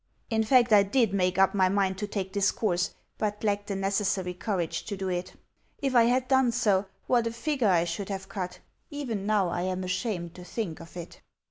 In 0.31 0.43
fact, 0.43 0.73
I 0.73 0.81
DID 0.81 1.13
make 1.13 1.37
up 1.37 1.53
my 1.53 1.69
mind 1.69 1.99
to 1.99 2.07
take 2.07 2.33
this 2.33 2.49
course, 2.49 2.95
but 3.19 3.43
lacked 3.43 3.67
the 3.67 3.75
necessary 3.75 4.33
courage 4.33 4.83
to 4.85 4.97
do 4.97 5.09
it. 5.09 5.35
If 5.79 5.93
I 5.93 6.05
had 6.05 6.27
done 6.27 6.51
so, 6.51 6.87
what 7.05 7.27
a 7.27 7.31
figure 7.31 7.69
I 7.69 7.83
should 7.83 8.09
have 8.09 8.27
cut! 8.27 8.57
Even 8.89 9.27
now 9.27 9.49
I 9.49 9.61
am 9.61 9.83
ashamed 9.83 10.33
to 10.33 10.43
think 10.43 10.79
of 10.79 10.97
it. 10.97 11.21